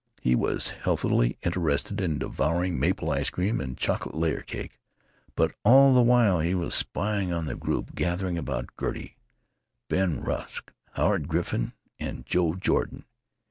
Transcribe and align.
He 0.19 0.33
was 0.33 0.69
healthily 0.69 1.37
interested 1.43 2.01
in 2.01 2.17
devouring 2.17 2.79
maple 2.79 3.11
ice 3.11 3.29
cream 3.29 3.61
and 3.61 3.77
chocolate 3.77 4.15
layer 4.15 4.41
cake. 4.41 4.79
But 5.35 5.51
all 5.63 5.93
the 5.93 6.01
while 6.01 6.39
he 6.39 6.55
was 6.55 6.73
spying 6.73 7.31
on 7.31 7.45
the 7.45 7.53
group 7.55 7.93
gathering 7.93 8.35
about 8.35 8.69
Gertie—Ben 8.79 10.19
Rusk, 10.21 10.71
Howard 10.93 11.27
Griffin, 11.27 11.73
and 11.99 12.25
Joe 12.25 12.55
Jordan. 12.55 13.05